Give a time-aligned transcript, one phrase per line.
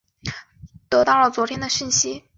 [0.89, 2.23] 得到了昨天的讯息